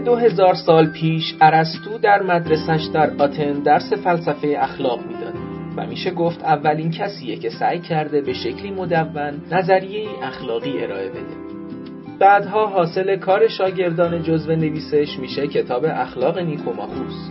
[0.00, 5.34] دو هزار سال پیش ارسطو در مدرسش در آتن درس فلسفه اخلاق می‌داد
[5.76, 11.50] و میشه گفت اولین کسیه که سعی کرده به شکلی مدون نظریه اخلاقی ارائه بده.
[12.20, 17.30] بعدها حاصل کار شاگردان جزو نویسش میشه کتاب اخلاق نیکوماخوس.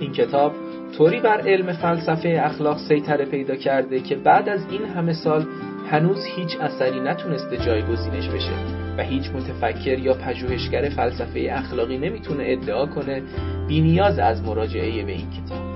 [0.00, 0.52] این کتاب
[0.96, 5.44] طوری بر علم فلسفه اخلاق سیطره پیدا کرده که بعد از این همه سال
[5.90, 8.77] هنوز هیچ اثری نتونسته جایگزینش بشه.
[8.98, 13.22] و هیچ متفکر یا پژوهشگر فلسفه اخلاقی نمی‌تونه ادعا کنه
[13.68, 15.68] بینیاز از مراجعه به این کتاب.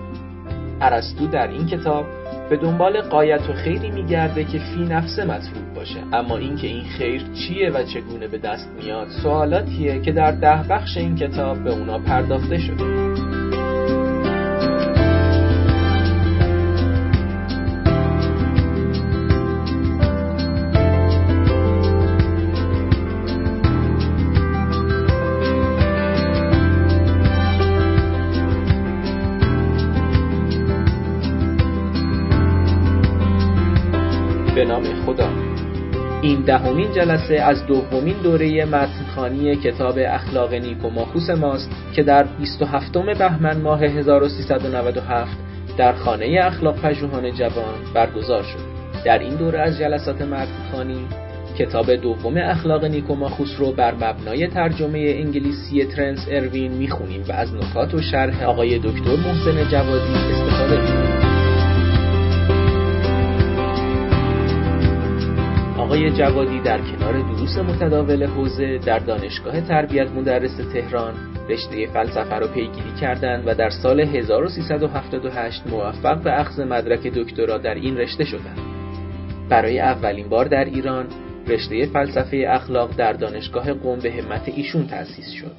[0.81, 2.07] ارسطو در این کتاب
[2.51, 6.01] به دنبال قایت و خیری میگرده که فی نفسه مطلوب باشه.
[6.13, 10.97] اما اینکه این خیر چیه و چگونه به دست میاد سوالاتیه که در ده بخش
[10.97, 13.32] این کتاب به اونا پرداخته شده.
[36.43, 42.23] این دهمین جلسه از دومین دوره متنخانی کتاب اخلاق نیک و ماخوس ماست که در
[42.23, 45.37] 27 بهمن ماه 1397
[45.79, 48.59] در خانه اخلاق پژوهان جوان برگزار شد.
[49.05, 51.07] در این دوره از جلسات متنخانی
[51.59, 57.33] کتاب دوم اخلاق نیک و ماخوس رو بر مبنای ترجمه انگلیسی ترنس اروین می‌خونیم و
[57.33, 61.22] از نکات و شرح آقای دکتر محسن جوادی استفاده می‌کنیم.
[65.93, 71.15] آقای جوادی در کنار دروس متداول حوزه در دانشگاه تربیت مدرس تهران
[71.49, 77.75] رشته فلسفه را پیگیری کردند و در سال 1378 موفق به اخذ مدرک دکترا در
[77.75, 78.59] این رشته شدند.
[79.49, 81.07] برای اولین بار در ایران
[81.47, 85.57] رشته فلسفه اخلاق در دانشگاه قم به همت ایشون تأسیس شد.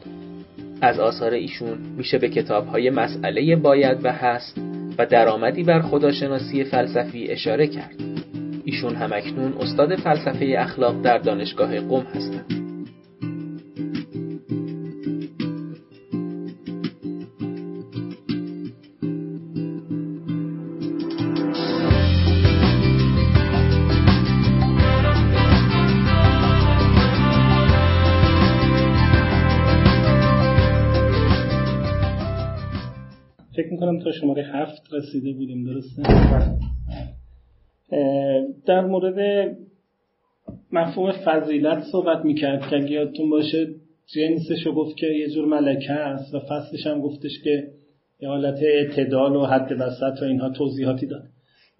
[0.81, 4.57] از آثار ایشون میشه به کتابهای مسئله باید و هست
[4.97, 7.95] و درآمدی بر خداشناسی فلسفی اشاره کرد.
[8.73, 12.45] ایشون همکنون استاد فلسفه اخلاق در دانشگاه قم هستند.
[33.55, 36.72] فکر می‌کنم تا شماره هفت رسیده بودیم درسته؟
[38.65, 39.49] در مورد
[40.71, 43.67] مفهوم فضیلت صحبت می‌کرد که اگه یادتون باشه
[44.15, 47.67] جنسش رو گفت که یه جور ملکه است و فصلش هم گفتش که
[48.19, 51.23] یه حالت اعتدال و حد وسط و اینها توضیحاتی داد.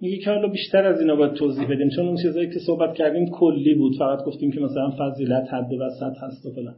[0.02, 3.30] میگه که حالا بیشتر از اینا باید توضیح بدیم چون اون چیزایی که صحبت کردیم
[3.30, 3.96] کلی بود.
[4.00, 6.76] فقط گفتیم که مثلا فضیلت حد وسط هست و فلان.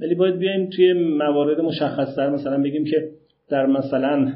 [0.00, 3.08] ولی باید بیایم توی موارد مشخصتر مثلا بگیم که
[3.48, 4.32] در مثلا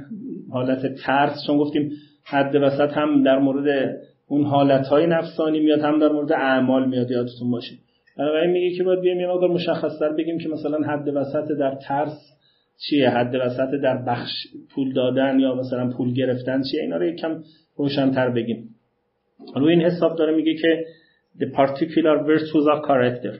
[0.50, 1.91] حالت ترس چون گفتیم
[2.25, 3.97] حد وسط هم در مورد
[4.28, 7.75] اون حالتهای نفسانی میاد هم در مورد اعمال میاد یادتون باشه.
[8.19, 12.38] بنابراین میگه که باید بیایم یه مقدار مشخصتر بگیم که مثلا حد وسط در ترس
[12.78, 14.33] چیه حد وسط در بخش
[14.75, 17.43] پول دادن یا مثلا پول گرفتن چیه اینا رو یکم
[17.77, 18.69] روشنتر بگیم.
[19.56, 20.84] روی این حساب داره میگه که
[21.38, 23.38] the particular virtues of character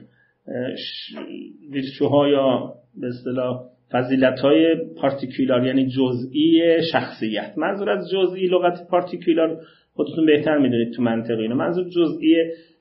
[1.71, 3.61] ویرچوها یا به اصطلاح
[3.91, 7.53] فضیلت های پارتیکولار یعنی جزئی شخصیت.
[7.57, 9.57] منظور از جزئی لغت پارتیکولار
[9.93, 11.55] خودتون بهتر می‌دونید تو منطق اینو.
[11.55, 12.35] منظور جزئی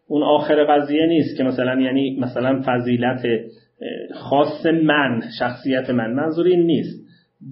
[0.08, 3.26] اون آخر قضیه نیست که مثلا یعنی مثلا فضیلت
[4.14, 6.12] خاص من شخصیت من.
[6.12, 7.08] منظور این نیست.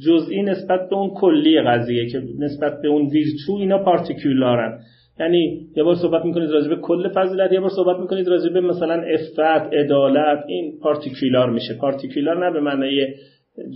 [0.06, 4.78] جزئی نسبت به اون کلی قضیه که نسبت به اون ویرچو اینا پارتیکولارن.
[5.20, 8.60] یعنی یه بار صحبت می‌کنید راجع به کل فضیلت یه بار صحبت می‌کنید راجع به
[8.60, 9.40] مثلا افت
[9.72, 11.74] عدالت این پارتیکولار میشه.
[11.80, 13.06] پارتیکولار نه به معنای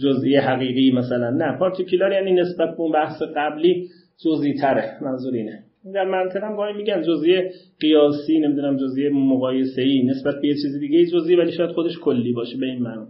[0.02, 1.58] جزئی حقیقی مثلا نه.
[1.58, 3.88] پارتیکولار یعنی نسبت به اون بحث قبلی
[4.24, 4.98] جزئی تره.
[5.02, 5.62] منظور اینه.
[5.94, 7.42] در منطق هم گاهی میگن جزئی
[7.80, 12.32] قیاسی نمی‌دونم جزئی مقایسه ای نسبت به یه چیز دیگه جزئی ولی شاید خودش کلی
[12.32, 13.06] باشه به این معنی.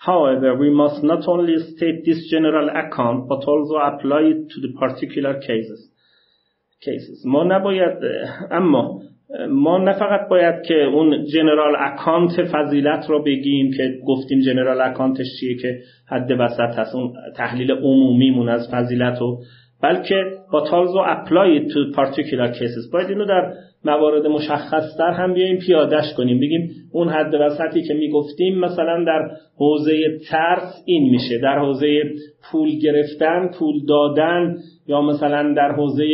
[0.00, 4.72] However, we must not only state this general account but also apply it to the
[4.82, 5.90] particular cases.
[6.80, 7.26] cases.
[7.26, 7.98] ما نباید
[8.50, 9.02] اما
[9.48, 15.16] ما نه فقط باید که اون general account فضیلت رو بگیم که گفتیم general account
[15.16, 15.78] ش چیه که
[16.08, 19.38] حد وسط هست اون تحلیل عمومیمون از فضیلت رو
[19.82, 20.14] بلکه
[20.52, 23.52] but also apply to particular cases باید اینو در
[23.84, 26.40] موارد مشخصتر هم بیایم پیادش کنیم.
[26.40, 31.38] بگیم اون حد وسطی که می‌گفتیم مثلا در حوزه ترس این میشه.
[31.42, 32.02] در حوزه
[32.50, 34.56] پول گرفتن پول دادن
[34.86, 36.04] یا مثلا در حوزه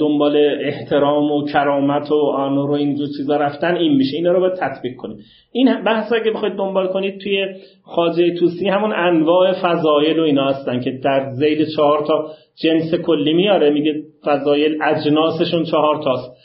[0.00, 4.16] دنبال احترام و کرامت و آنور و اینجور چیزا رفتن این میشه.
[4.16, 5.18] اینا رو باید تطبیق کنید.
[5.52, 7.46] این بحث اگه بخواید دنبال کنید توی
[7.82, 12.30] خاجه توسی همون انواع فضایل و اینا هستن که در زیل چهار تا
[12.62, 13.70] جنس کلی میاره.
[13.70, 13.94] میگه
[14.24, 16.36] فضایل اجناسشون چهار تاست.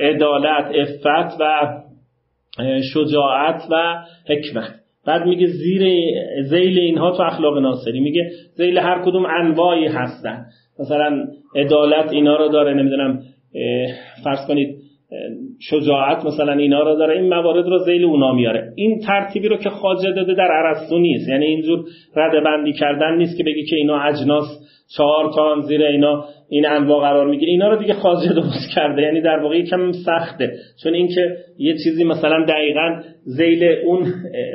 [0.00, 1.68] عدالت افت و
[2.94, 3.96] شجاعت و
[4.28, 4.74] حکمت.
[5.06, 5.82] بعد میگه زیر
[6.42, 8.00] زیل اینها تو اخلاق ناصری.
[8.00, 10.44] میگه زیل هر کدوم انواعی هستن.
[10.78, 13.22] مثلا عدالت اینا رو داره نمی‌دونم
[14.24, 14.82] فرض کنید
[15.60, 18.72] شجاعت مثلا اینا رو داره این موارد رو زیل اونا میاره.
[18.76, 21.28] این ترتیبی رو که خاجه داده در عرستو نیست.
[21.28, 21.84] یعنی اینجور
[22.16, 24.46] رده بندی کردن نیست که بگی که اینا اجناس
[24.96, 27.52] چهار تا زیر اینا این انواع قرار می‌گیره.
[27.52, 29.02] اینا رو دیگه خاجه درست کرده.
[29.02, 30.52] یعنی در واقع یکم سخته.
[30.82, 34.04] چون اینکه یه چیزی مثلا دقیقا زیل اون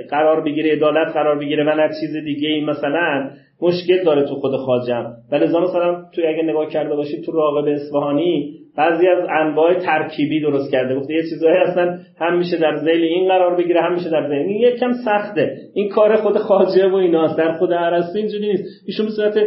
[0.09, 3.29] قرار بگیره عدالت قرار بگیره و نه چیز دیگه این مثلا
[3.61, 8.53] مشکل داره تو خود خاجم ولی مثلا توی اگه نگاه کرده باشید تو راغب اصفهانی
[8.77, 13.27] بعضی از انواع ترکیبی درست کرده گفته یه چیزایی هستن هم میشه در ذیل این
[13.27, 14.61] قرار بگیره هم میشه در ذیل این.
[14.61, 15.57] یکم سخته.
[15.73, 17.37] این کار خود خاجه و ایناست.
[17.37, 18.63] در خود ارسطو اینجوری نیست.
[18.87, 19.37] ایشون به صورت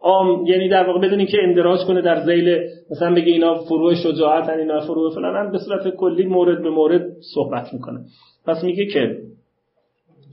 [0.00, 2.58] عام یعنی در واقع بدونی که اندراج کنه در ذیل
[2.90, 7.72] مثلا بگه اینا فروع شجاعت اینا فروع فلان به صورت کلی مورد به مورد صحبت
[7.72, 7.98] می‌کنه.
[8.46, 9.16] پس میگه که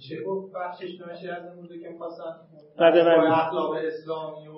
[0.10, 1.44] چه گفت؟ بخشش نمیشه از
[1.82, 1.90] که
[2.80, 4.54] بعد من اخلاق اسلامی و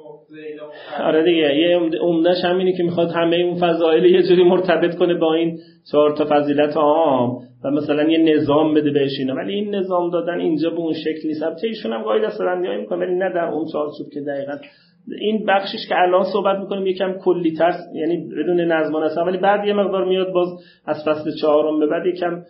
[1.04, 5.34] آره دیگه یه عمدهش همینه که می‌خواد همه اون فضایل یه جوری مرتبط کنه با
[5.34, 5.60] این
[5.92, 9.36] چهار تا فضیلت عام و مثلا یه نظام بده بهش اینا.
[9.36, 11.44] ولی این نظام دادن اینجا به اون شکل نیست.
[11.44, 14.54] البته ایشون هم قاعده سرندیایی می‌کنه ولی نه در اون چارچوب که دقیقا.
[15.22, 19.68] این بخشش که الان صحبت می‌کنیم یکم کلی تر یعنی بدون نظم و ولی بعد
[19.68, 20.48] یه مقدار میاد باز
[20.86, 22.44] از فصل چهارم به بعد یکم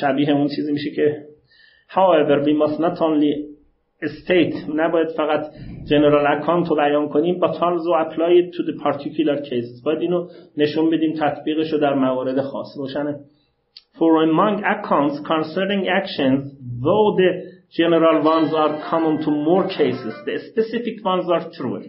[0.00, 1.33] شبیه اون چیزی میشه که
[1.88, 3.54] however we must not only
[4.22, 5.44] state نباید فقط
[5.84, 10.28] general account رو بیان کنیم but also apply it to the particular cases باید اینو
[10.56, 13.14] نشون بدیم تطبیقش رو در موارد خاص روشنه
[13.94, 16.42] for among accounts concerning actions
[16.86, 17.30] though the
[17.78, 21.82] general ones are common to more cases the specific ones are true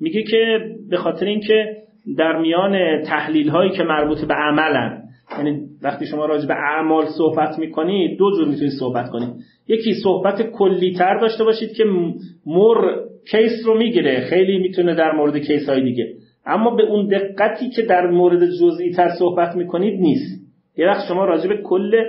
[0.00, 0.60] میگه که
[0.90, 1.76] به خاطر اینکه
[2.18, 7.58] در میان تحلیل هایی که مربوط به عملن یعنی وقتی شما راجع به اعمال صحبت
[7.58, 9.28] می‌کنید دو جور می‌تونید صحبت کنید
[9.68, 11.84] یکی صحبت کلی تر داشته باشید که
[12.46, 14.20] مور کیس رو می‌گیره.
[14.20, 16.14] خیلی می‌تونه در مورد کیس های دیگه.
[16.46, 20.48] اما به اون دقتی که در مورد جزئی تر صحبت می‌کنید نیست.
[20.76, 22.04] یه وقت شما راجع به کل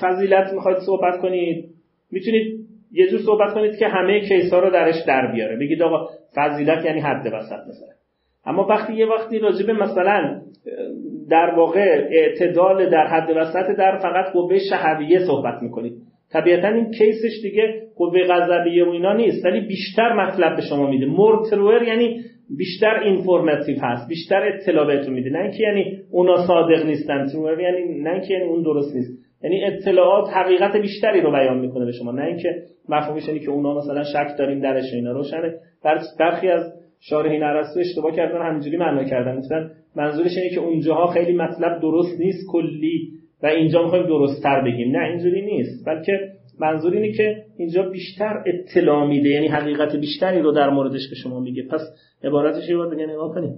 [0.00, 1.64] فضیلت می‌خواید صحبت کنید.
[2.12, 2.60] می‌تونید
[2.92, 5.56] یه جور صحبت کنید که همه کیس ها رو درش در بیاره.
[5.56, 7.94] بگید آقا فضیلت یعنی حد وسط مثلا.
[8.44, 10.40] اما وقتی یه وقتی راجع به مثلا
[11.30, 15.92] در واقع اعتدال در حد وسط در فقط قوه شهویه صحبت می‌کنید.
[16.32, 21.06] طبیعتا این کیسش دیگه قوه غضبیه و اینا نیست ولی بیشتر مطلب به شما میده.
[21.06, 22.20] مور یعنی
[22.58, 25.30] بیشتر اینفورماتیو هست بیشتر اطلاع بهتون میده.
[25.30, 29.18] نه اینکه یعنی اونا صادق نیستن ترور یعنی نه اینکه یعنی اون درست نیست.
[29.42, 32.12] یعنی اطلاعات حقیقت بیشتری رو بیان می‌کنه به شما.
[32.12, 32.48] نه اینکه
[32.88, 35.12] مفهومش اینه که اونا مثلا شک داریم درش اینا.
[35.12, 35.54] روشنه.
[36.18, 39.36] برخی از شارحین ارسطو اشتباه کردن همینجوری معنا کردن.
[39.36, 43.08] مثلا منظورش اینه که اونجاها خیلی مطلب درست نیست کلی
[43.42, 44.96] و اینجا می‌خوایم درستتر بگیم.
[44.96, 45.86] نه اینجوری نیست.
[45.86, 46.12] بلکه
[46.60, 51.40] منظور اینه که اینجا بیشتر اطلاع میده یعنی حقیقت بیشتری رو در موردش به شما
[51.40, 51.62] میگه.
[51.70, 51.80] پس
[52.24, 53.54] عبارتش یه بار دیگه نگاه کنیم.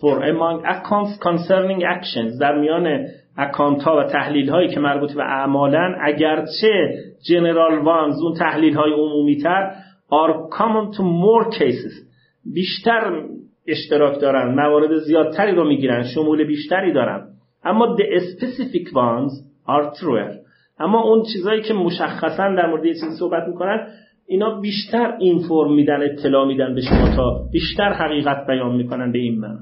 [0.00, 3.06] For among accounts concerning actions در میان
[3.36, 6.94] اکانت ها و تحلیل هایی که مربوط به اعمالن اگرچه
[7.28, 9.72] جنرال وانز اون تحلیل های عمومی تر
[10.12, 12.08] are common to more cases.
[12.54, 13.22] بیشتر
[13.66, 17.28] اشتراک دارن موارد زیادتری رو می‌گیرن شمول بیشتری دارن.
[17.64, 19.32] اما the specific ones
[19.68, 20.48] are truer.
[20.80, 23.86] اما اون چیزایی که مشخصا در مورد یه چیزی صحبت می‌کنن
[24.26, 29.40] اینا بیشتر اینفورم میدن اطلاع میدن به شما تا بیشتر حقیقت بیان می‌کنن به این
[29.40, 29.58] من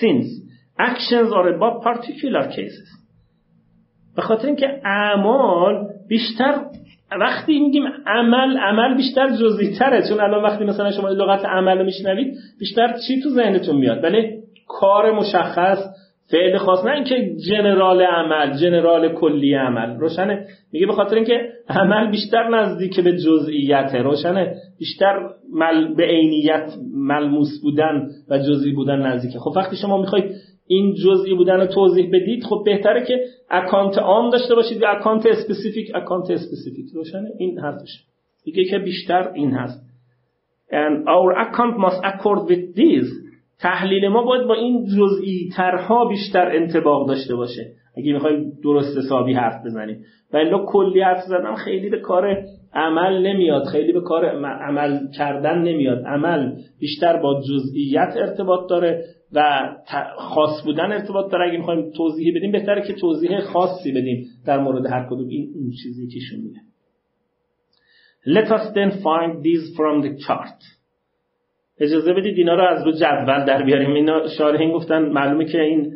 [0.00, 0.26] since
[0.80, 3.00] actions are about particular cases.
[4.16, 6.64] به خاطر اینکه اعمال بیشتر
[7.20, 11.84] وقتی میگیم عمل عمل بیشتر جزئی تره چون الان وقتی مثلا شما لغت عمل رو
[11.84, 14.38] میشنوید بیشتر چی تو ذهنتون میاد؟ بله
[14.68, 15.78] کار مشخص
[16.30, 16.84] فعل خاص.
[16.84, 19.96] نه اینکه جنرال عمل جنرال کلی عمل.
[19.96, 20.46] روشنه.
[20.72, 24.54] میگه به خاطر اینکه عمل بیشتر نزدیک به جزئیت روشنه.
[24.78, 25.94] بیشتر مل...
[25.94, 29.38] به عینیت ملموس بودن و جزئی بودن نزدیکه.
[29.38, 30.34] خب وقتی شما می‌خواید
[30.72, 35.26] این جزئی بودن رو توضیح بدید خب بهتره که account عام داشته باشید و account
[35.26, 38.04] specific account specific روشنه این حرفش
[38.44, 39.90] دیگه که بیشتر این هست.
[40.70, 46.56] And our account must accord with these تحلیل ما باید با این جزئی ترها بیشتر
[46.56, 47.72] انطباق داشته باشه.
[47.96, 50.04] اگه می‌خوایم درست حسابی حرف بزنیم.
[50.32, 53.64] و الا کلی حرف زدن خیلی به کار عمل نمیاد.
[53.64, 56.04] خیلی به کار عمل کردن نمیاد.
[56.06, 59.04] عمل بیشتر با جزئیت ارتباط داره.
[59.32, 59.68] و
[60.16, 61.48] خاص بودن ارتباط داره.
[61.48, 65.70] اگه می‌خوایم توضیح بدیم بهتره که توضیح خاصی بدیم در مورد هر کدوم این اون
[65.82, 66.60] چیزی که شون میده
[68.26, 70.60] Let us then find these from the chart.
[71.78, 73.92] اجازه بدید اینا رو از رو جدول در بیاریم.
[73.92, 75.92] اینا شارحین گفتن معلومه که این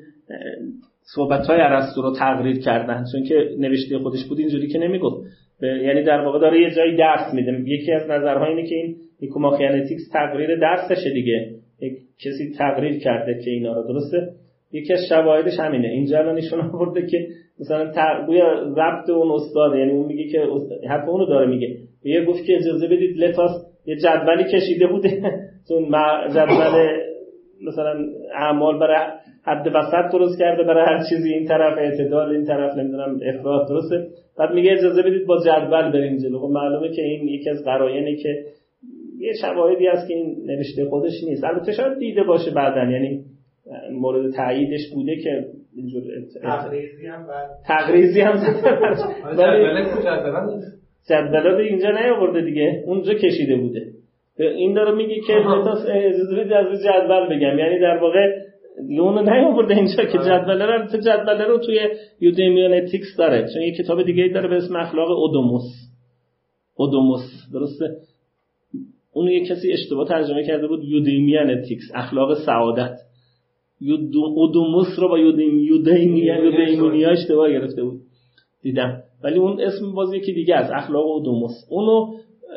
[1.03, 3.05] صحبت های عرستو رو تقریر کردن.
[3.13, 5.27] چون که نوشته خودش بود اینجوری که نمی‌گفت.
[5.63, 7.65] یعنی در واقع داره یه جایی درس میده.
[7.67, 11.55] یکی از نظرها اینه که این نیکوماخیانتیکس تقریر درسشه دیگه.
[12.19, 14.29] کسی تقریر کرده که اینا رو درسته؟
[14.73, 15.89] یکی از شواهدش همینه.
[15.89, 17.27] اینجا الان ایشون آورده که
[17.61, 17.93] مثلا
[18.27, 20.39] گویا ضبط اون استاد یعنی اون میگه که
[20.89, 21.77] حتی اونو داره میگه.
[22.05, 23.51] یه گفت که اجازه بدید لتاس
[23.87, 25.11] یه جدولی کشیده بوده.
[25.69, 25.85] چون
[26.29, 26.89] جدول
[27.67, 27.95] مثلا
[28.35, 28.97] اعمال برای
[29.45, 34.07] حد وسط درست کرده برای هر چیزی این طرف اعتدال این طرف نمی‌دونم افراد درسته؟
[34.39, 36.39] بعد میگه اجازه بدید با جدول بریم جلو.
[36.39, 38.45] خب معلومه که این یکی از قراینه که
[39.25, 41.45] یه شواهدی هست که این نوشته خودش نیست.
[41.45, 42.91] البته شاید دیده باشه بعدا.
[42.91, 43.25] یعنی
[43.93, 45.45] مورد تاییدش بوده که
[45.77, 46.03] اینجور
[46.43, 47.27] تقریزی هم
[47.67, 48.35] تقریزی هم
[51.09, 52.85] جدوله به اینجا نیاورده دیگه.
[52.87, 53.87] اونجا کشیده بوده.
[54.39, 57.59] این داره میگه که اجازه بدید از جدول بگم.
[57.59, 58.33] یعنی در واقع
[59.01, 61.81] اونو نیاورده اینجا که جدوله رو جدوله رو توی
[62.21, 63.47] Eudemian Ethics داره.
[63.55, 65.85] چون یه کتاب دیگه داره به اسم اخلاق اودوموس
[66.77, 67.21] اودوموس
[67.53, 67.85] درسته؟
[69.15, 72.97] اونو یه کسی اشتباه ترجمه کرده بود Eudemian Ethics اخلاق سعادت.
[74.37, 78.01] اودوموس رو با Eudemian eudaimonia اشتباه گرفته بود.
[78.63, 79.03] دیدم.
[79.25, 82.07] ولی اون اسم باز یکی دیگه از اخلاق اودوموس اونو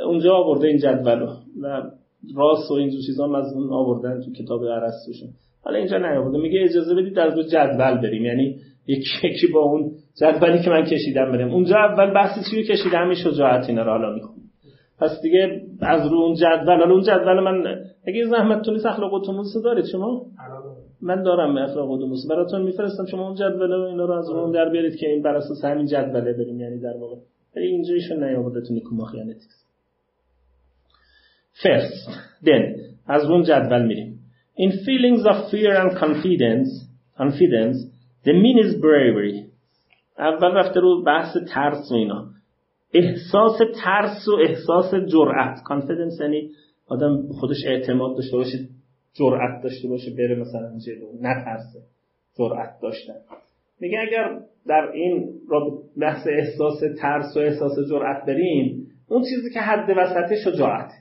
[0.06, 1.28] اونجا آورده این جدولو
[1.62, 1.82] و
[2.36, 5.30] راست و اینجور چیزا از اون آوردن تو کتاب ارسطوشون
[5.62, 6.38] حالا اینجا نیاورده.
[6.38, 8.26] میگه اجازه بدید در جدول بریم.
[8.26, 8.56] یعنی
[8.88, 11.48] یکی یکی با اون جدولی که من کشیدم بریم.
[11.48, 14.37] اونجا اول بحث چی رو کشیدم؟ شجاعت اینا رو حالا می‌خونم
[15.00, 19.86] پس دیگه از رو اون جدول اون جدول من اگه زحمت تونی اخلاق اتوموس دارید
[19.92, 20.26] شما؟
[21.02, 24.70] من دارم اخلاق اتوموس براتون میفرستم شما اون جدول رو اینا رو از اون در
[24.70, 26.60] بیارید که این بر اساس همین جدوله بریم.
[26.60, 27.16] یعنی در واقع
[27.56, 29.66] ولی اینجوریشون نیاورده تو نیکوماخیانتیکس
[31.64, 32.10] first
[32.46, 32.78] then
[33.08, 34.20] از اون جدول میریم.
[34.60, 36.70] In feelings of fear and confidence,
[37.18, 37.78] confidence,
[38.26, 39.48] the mean is bravery.
[40.20, 42.26] اول رفته رو بحث ترس و اینا.
[42.94, 45.58] احساس ترس و احساس جرأت.
[45.58, 46.50] confidence یعنی
[46.88, 48.58] آدم خودش اعتماد داشته باشه
[49.14, 51.80] جرأت داشته باشه بره مثلا جلو نترسه
[52.38, 53.14] جرأت داشتن.
[53.80, 55.30] میگه اگر در این
[56.02, 60.92] بحث احساس ترس و احساس جرأت بریم اون چیزی که حد وسط شجاعت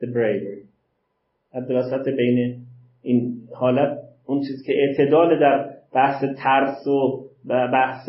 [0.00, 0.68] the bravery.
[1.54, 2.56] حد وسط بین
[3.02, 7.28] این حالت اون چیزی که اعتدال در بحث ترس و
[7.72, 8.08] بحث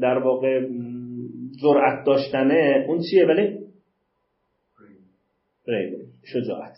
[0.00, 0.68] در واقع
[1.62, 3.58] جرأت داشتنه اون چیه؟ ولی
[6.24, 6.72] شجاعت.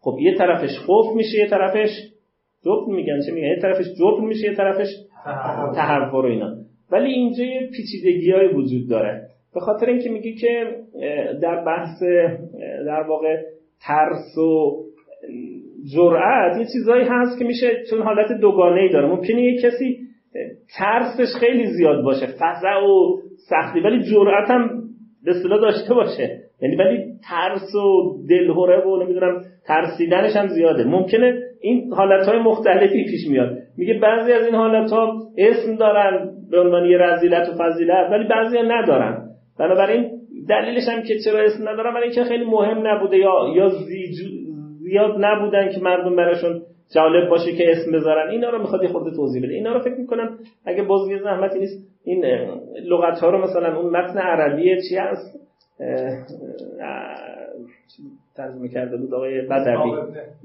[0.00, 1.90] خب یه طرفش خوف میشه یه طرفش
[2.64, 3.20] جبن میگن.
[3.26, 4.88] چه میگن؟ یه طرفش جبن میشه یه طرفش
[5.74, 6.56] تهور و اینا.
[6.90, 9.26] ولی اینجا یه پیچیدگی های وجود داره.
[9.54, 10.76] به خاطر اینکه میگی که
[11.42, 12.02] در بحث
[12.86, 13.42] در واقع
[13.80, 14.76] ترس و
[15.94, 19.08] جرأت یه چیزایی هست که میشه چون حالت دوگانه ای داره.
[19.08, 19.98] ممکنه یه کسی
[20.78, 24.70] ترسش خیلی زیاد باشه فضع و سختی ولی جرأت هم
[25.24, 26.38] به اصطلاح داشته باشه.
[26.62, 30.84] یعنی ولی ترس و دلهوره و نمی‌دونم ترسیدنش هم زیاده.
[30.84, 33.56] ممکنه این حالت های مختلفی پیش میاد.
[33.78, 38.28] میگه بعضی از این حالت ها اسم دارن به عنوان یه رزیلت و فضیلت ولی
[38.28, 39.26] بعضی ها ندارن.
[39.58, 40.10] بنابراین
[40.48, 45.72] دلیلش هم که چرا اسم ندارن ولی اینکه خیلی مهم نبوده یا یا زیاد نبودن
[45.72, 46.62] که مردم براشون
[46.94, 48.30] جالب باشه که اسم بذارن.
[48.30, 49.54] اینا رو می‌خواد یه خورده توضیح بده.
[49.54, 52.24] اینا رو فکر می‌کنم اگه باز یه زحمتی نیست این
[52.84, 55.40] لغت ها رو مثلا اون متن عربی چی هست؟
[58.36, 59.92] ترجمه کرده بود؟ آقای بدوی.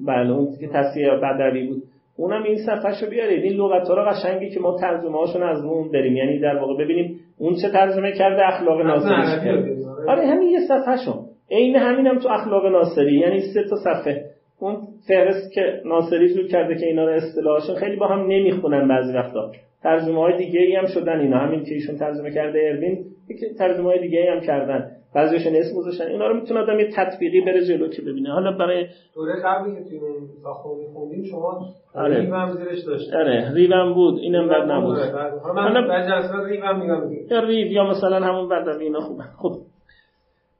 [0.07, 1.83] بله اون که تصویر بدوی بود.
[2.17, 3.43] اونم این صفحه رو بیارید.
[3.43, 6.15] این لغت ها رو قشنگی که ما ترجمه هاشون از اون بریم.
[6.15, 9.85] یعنی در واقع ببینیم اون چه ترجمه کرده اخلاق ناصری.
[10.07, 13.19] آره همین یه صفحه شون عین همینم تو اخلاق ناصری.
[13.19, 14.25] یعنی سه تا صفحه.
[14.59, 19.13] اون فهرست که ناصری جور کرده که اینا رو اصطلاحشون خیلی با هم نمی‌خونن بعضی
[19.13, 19.51] وقتا.
[19.85, 21.19] ترجمه های دیگه ای هم شدن.
[21.19, 24.91] اینا همین که ایشون ترجمه کرده اروین که ترجمه های دیگه ای هم کردن.
[25.15, 26.07] بعضیشون اسم گذاشتن.
[26.07, 28.31] اینا رو می‌تونه آدم یه تطبیقی بره جلو که ببینه.
[28.31, 29.99] حالا برای دوره قبلی که توی
[30.43, 32.19] ساختمون خوندیم شما آره.
[32.19, 33.53] ریو هم زیرش داشت آره.
[33.53, 34.19] ریو بود.
[34.19, 34.97] اینم بد نبود.
[35.43, 39.23] حالا بعضی اصلا ریو هم میگم یا ریو یا مثلا همون بعد اینا خوبه.
[39.37, 39.51] خب.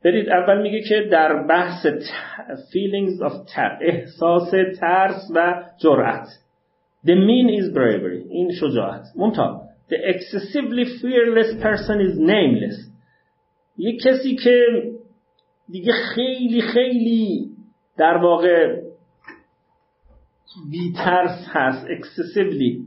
[0.03, 1.88] برید اول میگه که در بحث
[2.72, 6.27] feelings of احساس ترس و جرأت.
[7.05, 8.29] The mean is bravery.
[8.29, 9.03] این شجاعت.
[9.15, 12.95] ممتا the excessively fearless person is nameless.
[13.77, 14.65] یک کسی که
[15.69, 17.50] دیگه خیلی خیلی
[17.97, 18.81] در واقع
[20.71, 21.88] بیترس هست.
[21.88, 22.79] Excessively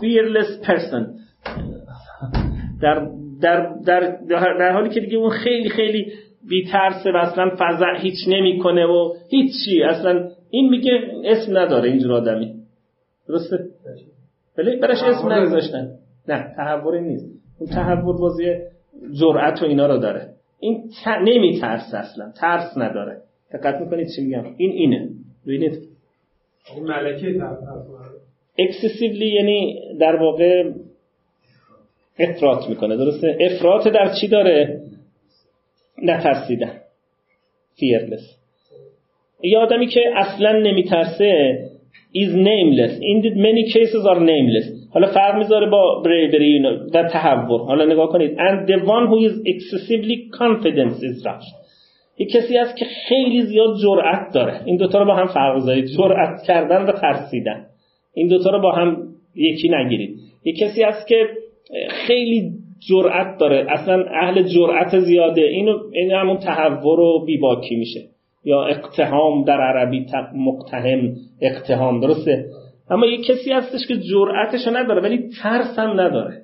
[0.00, 1.18] fearless person.
[2.80, 3.08] در,
[3.40, 4.18] در, در,
[4.58, 6.12] در حالی که دیگه اون خیلی خیلی
[6.48, 9.82] بیترسه و اصلا فضع هیچ نمی‌کنه و هیچی.
[9.82, 10.92] اصلا این میگه
[11.24, 11.88] اسم نداره.
[11.88, 12.57] اینجور آدمی.
[13.28, 13.64] درسته؟
[14.58, 15.90] ولی براش اسم نگذاشتن.
[16.28, 17.26] نه تحوری نیست.
[17.58, 18.54] اون تحور بازی
[19.20, 20.28] جرأت و اینا رو داره.
[20.60, 21.08] این ت...
[21.08, 23.22] نمیترسه اصلا ترس نداره.
[23.52, 25.08] دقت می‌کنید چی میگم؟ این اینه.
[25.46, 25.88] ببینید.
[26.74, 27.42] این ملکه
[28.58, 30.70] اکسسیولی یعنی در واقع
[32.18, 32.96] افراط می‌کنه.
[32.96, 34.80] درسته؟ افراط در چی داره؟
[36.02, 36.80] نترسیدن.
[37.76, 38.38] Fearless.
[39.42, 41.58] یه آدمی که اصلا نمیترسه
[42.14, 42.94] is nameless.
[43.10, 43.16] In
[43.48, 44.66] many cases are nameless.
[44.94, 48.38] حالا فرق می‌ذاره با bravery و تحور حالا نگاه کنید.
[48.38, 51.58] And the one who is excessively confident is rash
[52.18, 54.60] یه کسی هست که خیلی زیاد جرأت داره.
[54.64, 55.84] این دوتا رو با هم فرق بذارید.
[55.84, 57.66] جرأت کردن و ترسیدن.
[58.14, 60.16] این دوتا رو با هم یکی نگیرید.
[60.44, 61.28] یه کسی هست که
[61.90, 62.50] خیلی
[62.88, 63.66] جرأت داره.
[63.68, 65.42] اصلا اهل جرأت زیاده.
[65.42, 68.00] اینو این همون تحور و بیباکی میشه.
[68.44, 72.44] یا اقتهام در عربی مقتهم اقتهام درسته؟
[72.90, 76.42] اما یک کسی هستش که جرأتش نداره ولی ترس هم نداره.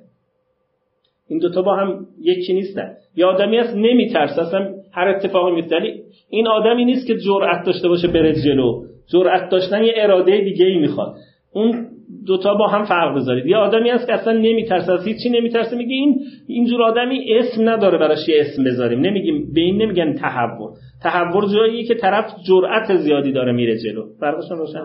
[1.29, 2.93] این دوتا با هم یکی نیستن.
[3.15, 5.75] یا آدمی هست نمیترسه اصلا هر اتفاقی میفته.
[5.75, 8.83] ولی این آدمی نیست که جرأت داشته باشه بره جلو.
[9.13, 11.15] جرأت داشتن یه اراده دیگه ای می‌خواد.
[11.53, 11.87] اون
[12.25, 13.45] دوتا با هم فرق بذارید.
[13.45, 17.97] یه آدمی هست که اصلا نمیترسه از هیچی نمیترسه میگه این اینجور آدمی اسم نداره
[17.97, 18.99] براش یه اسم بذاریم.
[18.99, 20.71] نمیگیم به این نمیگن تحور.
[21.03, 24.05] تحور جاییه که طرف جرأت زیادی داره میره جلو.
[24.19, 24.79] فرقشون روشن؟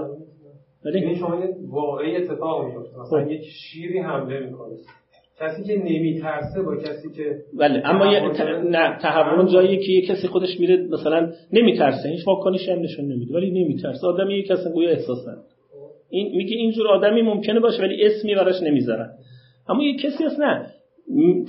[0.85, 3.00] ولی این شما یه واقعی اتفاق میفته.
[3.00, 3.31] مثلا خب.
[3.31, 4.77] یک شیری حمله می‌کنه.
[5.41, 8.41] کسی که نمیترسه با کسی که بله اما یه ت...
[8.71, 12.09] نه تحول جاییه که یه کسی خودش میره مثلا نمیترسه.
[12.09, 14.06] هیچ واکنشی هم نشون نمیده ولی نمیترسه.
[14.06, 15.50] آدمی یه کسی گویا احساس نداره
[16.11, 19.09] این میگه اینجور آدمی ممکنه باشه ولی اسمی براش نمی‌ذارن
[19.69, 20.67] اما یه کسی هست نه.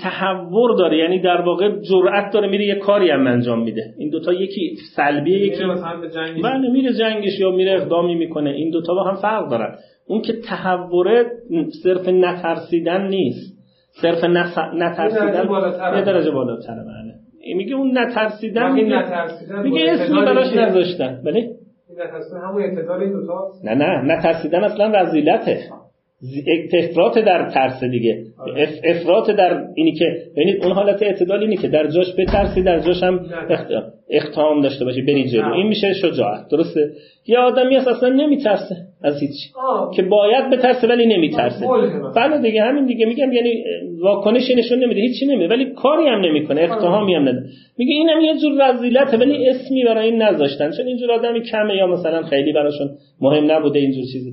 [0.02, 3.94] تحور داره یعنی در واقع جرأت داره میره یه کاری هم انجام میده.
[3.98, 5.64] این دوتا یکی سلبیه یکی
[6.44, 8.50] بله میره جنگش یا میره اقدامی می‌کنه.
[8.50, 9.76] این دوتا با هم فرق دارن.
[10.08, 11.26] اون که تحوره
[11.84, 13.58] صرف نترسیدن نیست.
[14.02, 14.24] صرف
[14.74, 15.50] نترسیدن
[15.96, 16.76] یه درجه بالاتره.
[16.76, 17.14] بله.
[17.56, 19.04] میگه اون نترسیدن میگه,
[19.64, 21.22] میگه اسمی براش نذاشتن.
[21.26, 21.50] بله؟
[23.64, 25.58] نه نه نترسیدن اصلا رزیلته
[26.74, 28.24] افراط در ترس دیگه.
[28.40, 28.70] آره.
[28.84, 30.06] افراط در اینی که
[30.36, 33.26] ببینید اون حالت اعتدال اینی که در جاش بترسی در جاش هم
[34.10, 35.54] اقتحام داشته باشی بری جلو.
[35.54, 36.92] این میشه شجاعت درسته؟
[37.28, 39.32] یه آدمی هست اصلا نمیترسه از هیچ.
[39.96, 41.68] که باید بترسه ولی نمیترسه.
[42.16, 43.06] بله دیگه همین دیگه.
[43.06, 43.64] میگم یعنی
[44.02, 45.56] واکنشی نشون نمیده هیچی نمیده.
[45.56, 46.72] ولی کاری هم نمی‌کنه آره.
[46.72, 47.44] اقتحامی هم نده
[47.78, 50.72] میگه اینم یه جور رذیلته ولی اسمی برای این نذاشتن.
[50.72, 52.90] چون اینجور آدمی کمه یا مثلا خیلی براشون
[53.22, 54.32] مهم نبوده اینجور چیزی.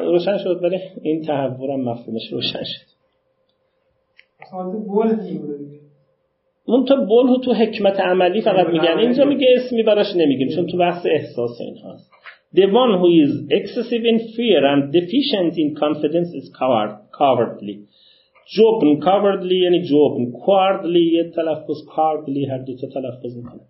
[0.00, 2.96] روشن شد ولی این تحورم مفهومش روشن شد.
[6.66, 8.98] اون تو بول تو حکمت عملی فقط میگن.
[8.98, 12.10] اینجا میگه اسمی براش نمیگیم چون تو بحث احساس این هست
[12.54, 16.90] The one who is excessive in fear and deficient in confidence is coward,
[17.20, 17.76] cowardly.
[18.56, 21.12] جبن cowardly یعنی جبن cowardly.
[21.12, 23.60] یه تلفظ cowardly هر دو تا تلفظ می‌کنه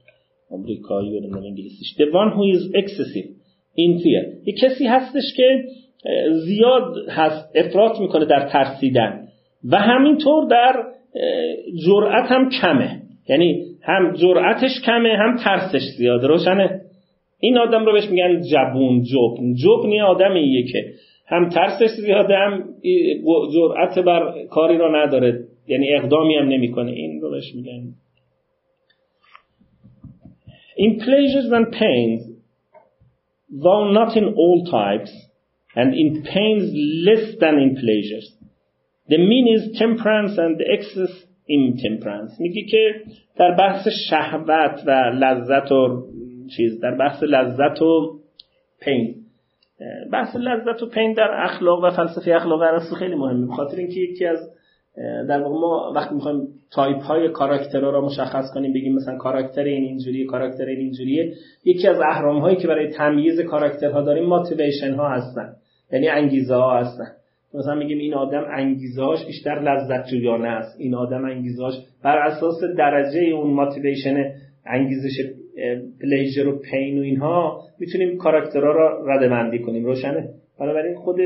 [0.51, 1.95] امریکایی و انگلیسیش.
[1.97, 3.36] The one who is excessive
[3.77, 4.33] این تویه.
[4.47, 5.65] یه کسی هستش که
[6.33, 9.29] زیاد هست افراط می‌کنه در ترسیدن.
[9.71, 10.85] و همینطور در
[11.87, 13.03] جرأت هم کمه.
[13.29, 16.81] یعنی هم جرأتش کمه هم ترسش زیاد روشنه؟
[17.41, 19.55] این آدم رو بهش میگن جبون جبن.
[19.55, 20.85] جبن یه آدمیه که
[21.29, 22.65] هم ترسش زیاده هم
[23.55, 25.45] جرأت بر کاری رو نداره.
[25.69, 26.91] یعنی اقدامی هم نمی‌کنه.
[26.91, 27.83] این رو بهش میگن.
[30.79, 32.36] In pleasures and pains.
[33.51, 35.13] Though not in all types,
[35.75, 36.71] and in pains
[37.07, 38.33] less than in pleasures.
[39.09, 41.13] The mean is temperance and the excess
[41.49, 42.41] intemperance.
[42.41, 43.03] میگه که
[43.37, 46.07] در بحث شهوت و لذت و
[46.57, 48.21] چیز در بحث لذت و
[48.81, 49.15] pain
[50.13, 54.27] بحث لذت و pain در اخلاق و فلسفه اخلاق ارسطو خیلی مهمه بخاطر اینکه یکی
[54.27, 54.39] از
[55.29, 59.85] در واقع ما وقتی می‌خوایم تایپ های کاراکترها را مشخص کنیم بگیم مثلا کاراکتر این
[59.85, 61.33] اینجوری کاراکتر این اینجوریه
[61.65, 65.53] یکی از اهرم هایی که برای تمییز کاراکترها داریم motivation ها هستن
[65.93, 67.07] یعنی انگیزه ها هستن.
[67.55, 70.81] مثلا میگیم این آدم انگیزه هاش بیشتر لذت جویانه است.
[70.81, 74.33] این آدم انگیزه هاش بر اساس درجه اون motivation
[74.67, 75.13] انگیزش
[76.01, 79.85] pleasure و pain و اینها می‌تونیم کاراکترها را رده کنیم.
[79.85, 80.29] روشنه؟
[80.61, 81.17] بنابراین خود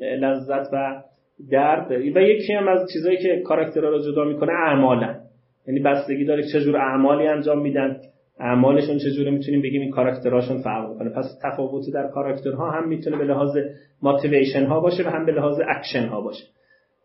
[0.00, 1.02] لذت و
[1.50, 5.20] درد و یکی هم از چیزایی که کاراکترها رو جدا می‌کنه اعمالن.
[5.68, 7.96] یعنی بستگی داره چه جور اعمالی انجام میدن.
[8.40, 13.24] اعمالشون چجوری می‌تونیم بگیم این کاراکترهاشون فرق کنه پس تفاوتی در کاراکترها هم می‌تونه به
[13.24, 13.56] لحاظ
[14.02, 16.44] motivation ها باشه و هم به لحاظ اکشن ها باشه.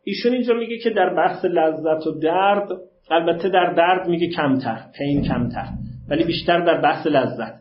[0.04, 2.70] ایشون اینجا میگه که در بحث لذت و درد
[3.12, 5.66] البته در درد میگه کمتر پین کمتر
[6.10, 7.54] ولی بیشتر در بحث لذت.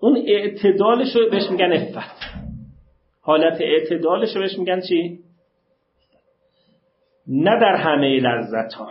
[0.00, 1.98] اون اعتدالش رو بهش میگن افت
[3.22, 5.18] حالت اعتدالش رو بهش میگن چی؟
[7.30, 8.88] نه در همه لذت ها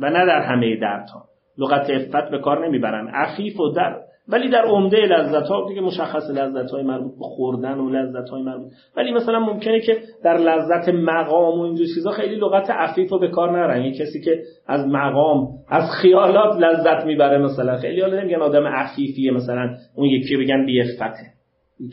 [0.00, 1.24] و نه در همه درد ها
[1.58, 3.08] لغت افت به کار نمی‌برن.
[3.08, 3.96] عفیف و در
[4.28, 8.42] ولی در عمده لذت ها دیگه مشخص لذت های مربوط به خوردن و لذت های
[8.42, 8.72] مربوط.
[8.96, 13.28] ولی مثلا ممکنه که در لذت مقام و اینجور چیزا خیلی لغت عفیف رو به
[13.28, 17.76] کار نرن یه کسی که از مقام از خیالات لذت می‌بره مثلا.
[17.76, 19.74] خیلی حالا نمیگن آدم عفیفیه مثلا.
[19.96, 21.36] اون یکی بگن بی افته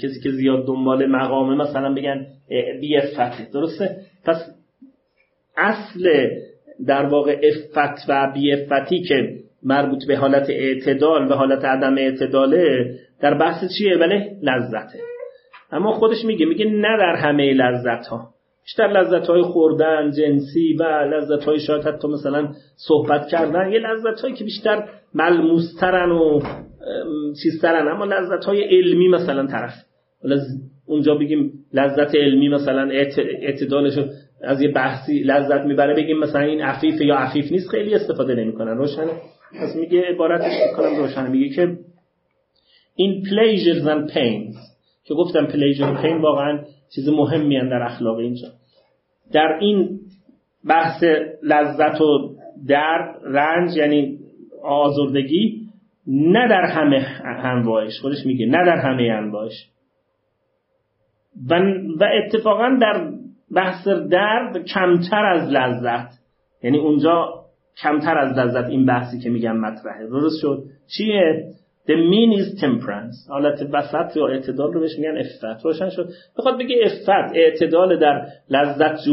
[0.04, 2.26] کسی که زیاد دنبال مقامه مثلا بگن
[2.82, 4.53] بی افته درسته؟ پس
[5.58, 6.30] اصل
[6.88, 12.96] در واقع افت و بی افتی که مربوط به حالت اعتدال و حالت عدم اعتداله
[13.22, 15.00] در بحث چیه؟ ولی لذته.
[15.72, 20.84] اما خودش میگه میگه نه در همه لذت ها بیشتر لذت های خوردن جنسی و
[20.84, 26.42] لذت های شاید حتی مثلا صحبت کردن یه لذت هایی که بیشتر ملموسترن و
[27.44, 27.88] چیزترن.
[27.88, 29.74] اما لذت های علمی مثلا طرف.
[30.86, 32.90] اونجا بگیم لذت علمی مثلا
[33.42, 34.00] اعتدالش
[34.44, 38.78] از یه بحثی لذت می‌بره بگیم مثلا این عفیف یا عفیف نیست خیلی استفاده نمی‌کنن.
[38.78, 39.12] روشنه.
[39.62, 41.78] پس میگه عبارتش می‌کنم روشن میگه که
[42.96, 44.58] این pleasures and pains
[45.04, 46.60] که گفتم pleasure and pain واقعا
[46.96, 48.48] چیز مهمی در اخلاق اینجا.
[49.34, 50.00] در این
[50.70, 51.04] بحث
[51.44, 52.36] لذت و
[52.68, 54.20] درد رنج یعنی
[54.64, 55.64] آزردگی
[56.08, 58.00] نه در همه انواعش.
[58.02, 59.68] خودش میگه نه در همه انواعش.
[61.50, 61.56] و,
[62.00, 63.12] و اتفاقا در
[63.56, 66.10] بحث درد کمتر از لذت.
[66.64, 67.34] یعنی اونجا
[67.84, 70.08] کمتر از لذت این بحثی که میگم مطرحه.
[70.08, 70.64] درست شد؟
[70.98, 71.54] چیه؟
[71.88, 73.30] The mean is temperance.
[73.30, 75.66] حالت وسط یا اعتدال رو بهش میگن افت.
[75.66, 76.10] روشن شد.
[76.38, 79.08] بخواد بگه افت اعتدال در لذت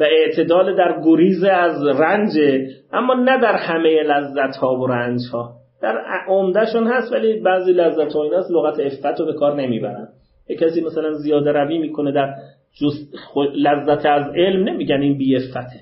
[0.00, 2.30] و اعتدال در گریز از رنج
[2.92, 8.12] اما نه در همه لذت ها و رنج ها در عمدهشون هست ولی بعضی لذت
[8.12, 10.08] ها این هست لغت افت رو به کار نمی‌برن.
[10.48, 12.34] یک کسی مثلا زیاده روی می‌کنه در
[13.54, 15.80] لذت از علم نمیگن این بی افته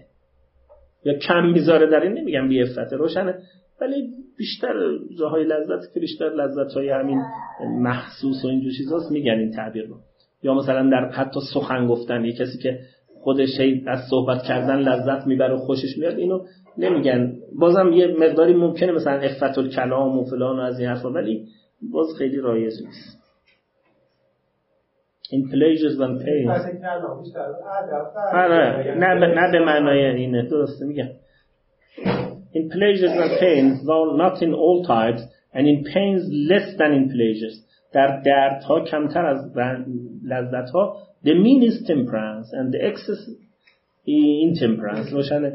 [1.05, 3.35] یا کم می‌ذاره در این نمیگم بی افته روشنه.
[3.81, 4.75] ولی بیشتر
[5.19, 7.23] جاهای لذت که بیشتر لذت های همین
[7.81, 9.97] محسوس و اینجور چیزاست میگن این تعبیر رو.
[10.43, 12.79] یا مثلا در حتی سخن گفتن یه کسی که
[13.23, 16.45] خودش از صحبت کردن لذت می‌بره و خوشش میاد اینو
[16.79, 17.33] نمیگن.
[17.59, 21.47] بازم یه مقداری ممکنه مثلا افت الکلام و فلان و از این حرفا ولی
[21.93, 23.22] باز خیلی رایج نیست.
[25.33, 26.51] این پلیجز و پین
[29.01, 31.09] نه نه نه به معنای اینه درست میگم
[32.53, 37.09] in pleasures and pains though not in all types and in pains less than in
[37.09, 39.57] pleasures در دردها کمتر از
[40.25, 43.31] لذت ها the mean is temperance and the excess
[44.07, 44.81] in
[45.13, 45.53] روشن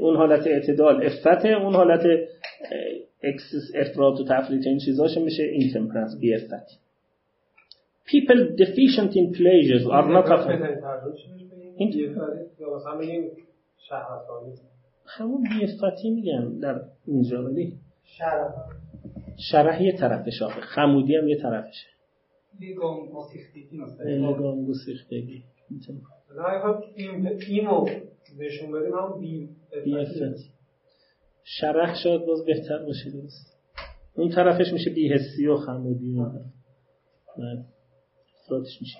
[0.00, 2.06] اون حالت اعتدال عفت اون حالت
[3.22, 6.87] excess افراط و تفریط این چیزاش میشه این temperance بی عفت
[8.12, 10.40] people deficient in pleasures are not of
[15.06, 17.78] همون بیفتی میگن در اینجا ولی
[19.36, 20.60] شرح یه طرفش آخه.
[20.60, 21.86] خمودی هم یه طرفشه.
[24.04, 25.44] لگام گسیختگی
[27.46, 27.86] اینو
[28.38, 29.48] نشون بدیم هم بی
[31.44, 33.58] شرح شاید باز بهتر باشه درست.
[34.16, 36.30] اون طرفش میشه بیهسی و خمودی و
[38.48, 38.98] افرادش میشه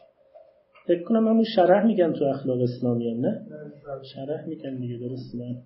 [0.87, 3.47] فکر کنم همون شرح میگن تو اخلاق اسلامی هم نه
[4.15, 5.57] شرح میگن دیگه درست نه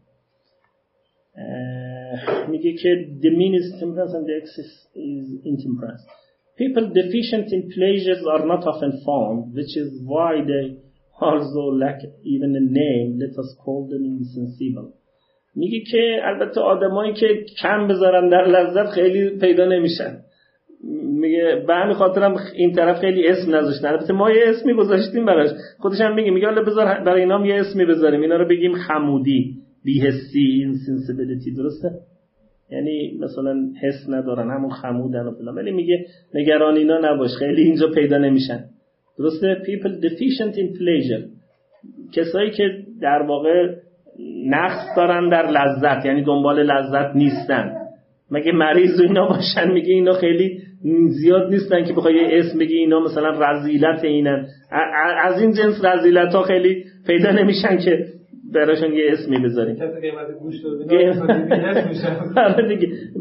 [2.51, 6.03] میگه که the mean is temperance and the excess is intemperance
[6.59, 10.64] people deficient in pleasures are not often found which is why they
[11.21, 11.99] also lack
[12.35, 14.88] even a name let us call them insensible
[15.55, 17.27] میگه که البته آدمایی که
[17.62, 20.18] کم بذارن در لذت خیلی پیدا نمیشن
[21.23, 25.49] میگه به همین خاطرم این طرف خیلی اسم نذاشتن البته ما یه اسمی گذاشتیم براش.
[25.79, 28.21] خودش هم میگه میگه حالا بذار برای اینا یه اسمی بذاریم.
[28.21, 29.55] اینا رو بگیم خمودی.
[29.85, 31.91] بیهسی اینسنسیبیلیتی درسته؟
[32.71, 34.51] یعنی مثلا حس ندارن.
[34.51, 35.55] همون خمودن و فلان.
[35.55, 37.31] ولی میگه نگران اینا نباش.
[37.39, 38.65] خیلی اینجا پیدا نمیشن.
[39.19, 41.25] درسته؟ People deficient in pleasure.
[42.15, 42.65] کسایی که
[43.01, 43.75] در واقع
[44.47, 46.07] نقص دارن در لذت.
[46.07, 47.82] یعنی دنبال لذت نیستن.
[48.33, 50.59] مگه مریض و اینا باشن؟ میگه اینا خیلی
[51.09, 54.47] زیاد نیستن که بخوای اسم بگی اینا مثلا رزیلت اینن.
[55.23, 58.07] از این جنس رزیلت ها خیلی پیدا نمیشن که
[58.55, 59.77] براشون یه اسمی بذاریم.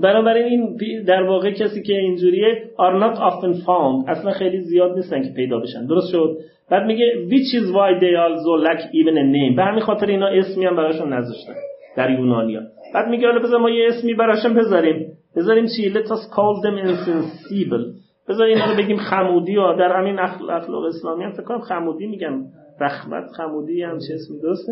[0.04, 4.10] بنابراین این در واقع کسی که اینجوریه are not often found.
[4.10, 5.86] اصلا خیلی زیاد نیستن که پیدا بشن.
[5.86, 6.38] درست شد؟
[6.72, 9.56] بعد میگه which is why they also lack even a name.
[9.56, 11.54] به همین خاطر اینا اسمی هم براشون نذاشتن
[11.98, 12.62] در یونانیا.
[12.94, 15.08] بعد میگه حالا بذار ما یه اسمی براشون بذاریم.
[15.36, 18.02] بذاریم چی؟ Let us call them insensible.
[18.30, 22.44] بذار اینا رو بگیم خمودی و در همین اخلاق اسلامی هم فکر کنم خمودی میگم
[22.82, 24.72] رحمت خمودی هم چه اسمی درسته؟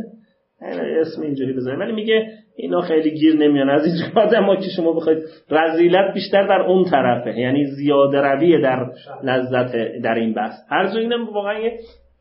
[1.02, 1.80] اسم اینجوری بذاریم.
[1.80, 3.70] ولی میگه اینا خیلی گیر نمیان.
[3.70, 7.40] از اینجا ما که شما بخواید رزیلت بیشتر در اون طرفه.
[7.40, 8.86] یعنی زیاده رویه در
[9.24, 10.54] لذت در این بحث.
[10.70, 11.80] هر جا اینم واقعا یه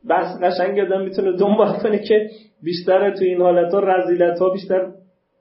[0.09, 2.29] بحث قشنگ آدم می‌تونه دنبال کنه که
[2.63, 4.87] بیشتر تو این حالت ها رزیلت ها بیشتر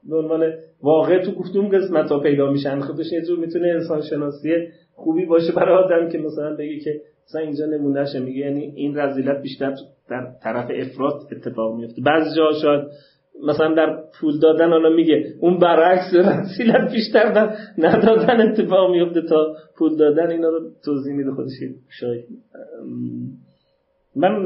[0.09, 2.81] به واقع تو گفتم قسمت ها پیدا میشن.
[2.81, 4.51] خودش یه جور می‌تونه انسان شناسی
[4.95, 9.43] خوبی باشه برای آدم که مثلا بگه که مثلا اینجا نمونهشه میگه یعنی این رزیلت
[9.43, 9.75] بیشتر
[10.11, 12.83] در طرف افراد اتفاق میفته بعضی جا شاید
[13.49, 19.55] مثلا در پول دادن حالا میگه اون برعکس رسیلت بیشتر در ندادن اتفاق میفته تا
[19.79, 21.51] پول دادن اینا رو توضیح میده خودش.
[21.89, 22.25] شاید.
[24.19, 24.45] من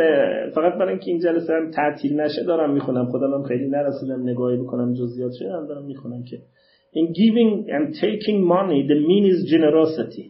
[0.54, 3.06] فقط برای اینکه این جلسه هم تعطیل نشه دارم می‌خونم.
[3.06, 6.36] خودم هم خیلی نرسیدم نگاهی بکنم جزئیات شده دارم می‌خونم که.
[6.94, 10.26] In giving and taking money the mean is generosity.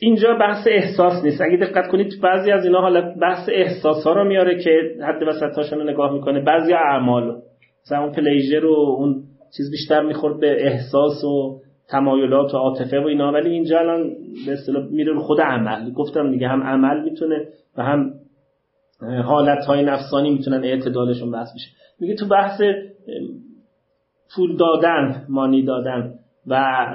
[0.00, 1.40] اینجا بحث احساس نیست.
[1.40, 4.70] اگه دقت کنید بعضی از اینا حالا بحث احساس ها رو میاره که
[5.02, 6.40] حد وسطاشون رو نگاه می‌کنه.
[6.40, 7.42] بعضی اعمال
[7.84, 9.22] مثلا اون پلیژر و اون
[9.56, 13.32] چیز بیشتر می‌خورد به احساس و تمایلات و عاطفه و اینا.
[13.32, 14.10] ولی اینجا الان
[14.46, 15.92] به اصطلاح میره رو خود عمل.
[15.92, 17.46] گفتم دیگه هم عمل می‌تونه
[17.78, 18.12] و هم
[19.24, 21.68] حالت های نفسانی می‌تونن اعتدالشون بحث بشه.
[22.00, 22.60] میگه تو بحث
[24.34, 26.14] پول دادن مانی دادن
[26.46, 26.86] و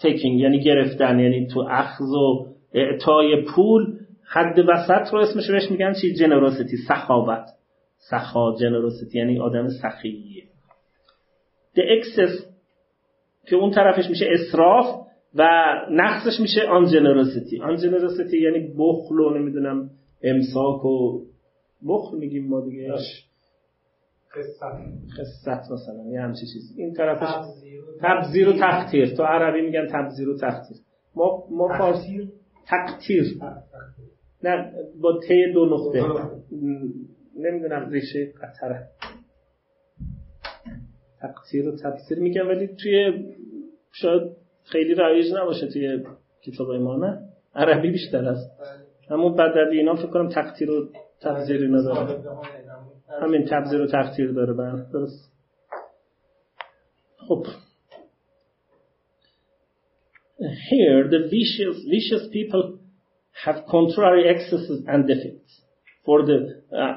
[0.00, 5.92] تیکینگ یعنی گرفتن یعنی تو اخذ و اعطای پول حد وسط رو اسمش بهش میگن
[5.92, 7.44] چی؟ جنروسیتی سخاوت.
[8.10, 10.42] سخا جنروسیتی یعنی آدم سخیه.
[11.76, 12.44] The excess
[13.46, 14.86] که اون طرفش میشه اسراف
[15.34, 15.48] و
[15.90, 19.90] نقصش میشه آن جنروسیتی آن جنروسیتی یعنی بخل و نمی‌دونم
[20.22, 21.24] امساک و
[21.88, 22.92] بخل میگیم ما دیگه.
[25.18, 25.70] خصت.
[25.72, 27.28] مثلا یه همچی چیز این طرفش
[28.00, 30.76] تبذیر و تقتیر تو عربی میگن تبذیر و تقتیر
[31.16, 32.32] ما ما فارسی
[32.66, 33.24] تقتیر.
[34.44, 36.02] نه با ت دو نقطه.
[37.36, 38.88] نمی‌دونم ریشه قطره.
[41.20, 43.24] تقتیر و تبذیر میگن ولی توی
[43.92, 44.22] شاید
[44.64, 46.04] خیلی رایج نباشه توی
[46.42, 48.51] کتاب ما نه؟ عربی بیشتر است
[49.12, 50.88] اما بدوی اینا فکر کنم تقتیر و
[51.22, 52.18] تبذیری نداره.
[53.22, 55.32] همین تبذیر و تقتیر داره بله درست.
[57.28, 57.46] خب.
[60.70, 62.62] Here the vicious, vicious people
[63.44, 65.52] have contrary excesses and defects.
[66.04, 66.38] For the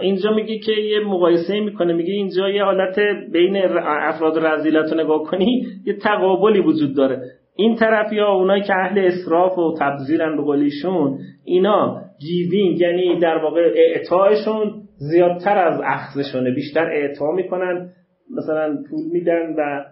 [0.01, 2.99] اینجا میگه که یه مقایسه می‌کنه میگه اینجا یه حالت
[3.32, 7.32] بین افراط رذیلت رو نگاه کنی یه تقابلی وجود داره.
[7.56, 13.38] این طرف یا اونایی که اهل اسراف و تبذیرن به قولیشون اینا giving یعنی در
[13.38, 16.52] واقع اعطایشون زیادتر از اخذشونه.
[16.52, 17.89] بیشتر اعطا می‌کنن
[18.38, 19.86] مثلا پول میدن و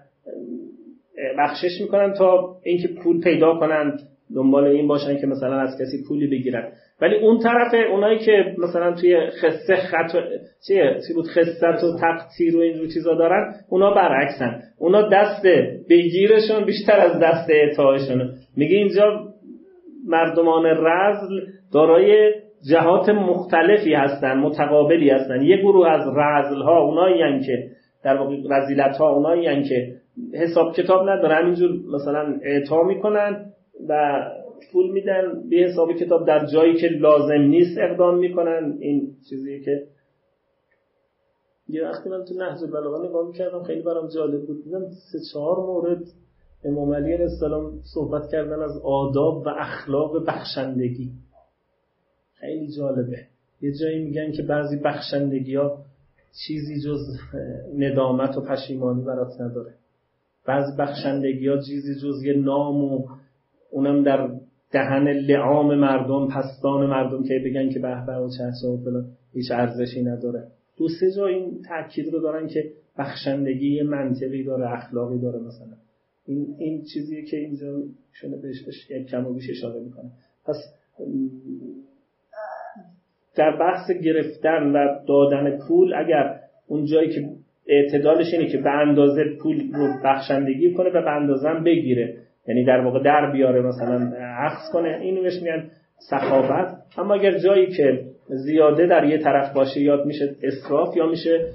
[1.40, 4.00] بخشش می‌کنن تا اینکه پول پیدا کنن
[4.36, 6.72] دنبال این باشن که مثلا از کسی پولی بگیرن.
[7.04, 10.12] ولی اون طرف اونایی که مثلا توی خسته خط
[10.68, 14.62] چیه؟ چی بود؟ خست و تقطیر و اینجور چیزا دارن اونا برعکسن.
[14.80, 15.46] اونا دست
[15.90, 19.28] بگیرشون بیشتر از دست اعطایشون میگه اینجا
[20.08, 21.40] مردمان رزل
[21.74, 22.32] دارای
[22.70, 25.42] جهات مختلفی هستن متقابلی هستن.
[25.42, 27.64] یه گروه از رزل ها اونایی که
[28.04, 29.88] در واقع رزیلت ها اونایی که
[30.34, 33.46] حساب کتاب ندارن همینجور مثلا اعطا می‌کنن
[33.90, 34.22] و
[34.72, 38.78] پول میدن به حساب کتاب در جایی که لازم نیست اقدام می‌کنن.
[38.80, 39.88] این چیزی که
[41.70, 44.64] یه وقتی من تو نهج البلاغه نگاه می‌کردم خیلی برام جالب بود.
[44.64, 46.04] دیدم سه چهار مورد
[46.66, 51.12] امام علی السلام صحبت کردن از آداب و اخلاق بخشندگی.
[52.34, 53.18] خیلی جالبه.
[53.62, 55.78] یه جایی میگن که بعضی بخشندگی ها
[56.48, 57.00] چیزی جز
[57.78, 59.74] ندامت و پشیمانی برات نداره.
[60.46, 63.08] بعضی بخشندگی ها چیزی جز یه نام و
[63.72, 64.30] اونم در
[64.74, 69.52] دهن لعام مردم پستان مردم که بگن که به به و چه و فلان هیچ
[69.52, 70.48] ارزشی نداره.
[70.78, 75.78] دو سه جا این تاکید رو دارن که بخشندگی منطقی داره اخلاقی داره مثلا.
[76.26, 77.82] این این چیزیه که اینجا
[78.12, 80.12] شونه بهش کم و بیش اشاره می‌کنه.
[80.46, 80.56] پس
[83.36, 87.30] در بحث گرفتن و دادن پول اگر اون جایی که
[87.68, 92.80] اعتدالش اینه که به اندازه پول رو بخشندگی کنه و به اندازه بگیره یعنی در
[92.80, 95.72] واقع در بیاره مثلا عکس کنه اینو بهش میگن
[96.10, 101.54] سخاوت اما اگر جایی که زیاده در یه طرف باشه یاد میشه اسراف یا میشه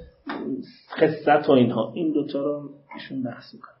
[0.91, 1.93] خصت و اینها.
[1.95, 3.75] این دوتا رو ایشون بحث می‌کنه.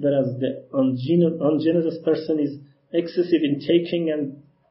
[0.00, 0.50] Whereas the
[1.50, 2.52] ungenerous person is
[2.92, 4.22] excessive in taking and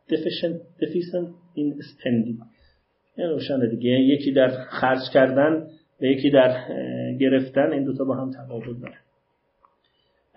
[0.09, 2.39] deficient, deficient in spending.
[3.17, 3.89] این روشنه دیگه.
[3.89, 5.67] یکی در خرج کردن
[6.01, 6.57] و یکی در
[7.19, 8.95] گرفتن این دوتا با هم تفاوت داره.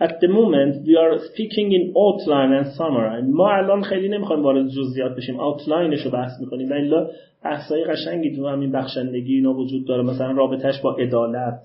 [0.01, 3.23] At the moment we are speaking in outline and summary.
[3.31, 5.41] ما الان خیلی نمی‌خوایم وارد جزئیات بشیم.
[5.41, 6.71] آوتلاینش رو بحث می‌کنیم.
[6.71, 7.11] و الا
[7.45, 10.03] بحثای قشنگی تو همین بخشندگی اینا وجود داره.
[10.03, 11.63] مثلا رابطش با عدالت